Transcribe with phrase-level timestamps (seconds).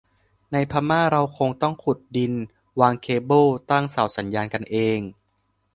[0.51, 2.33] ในพม่าเราคงต้องขุดดิน
[2.79, 4.99] วางเคเบิลตั้งเสาสัญญาณกันเอง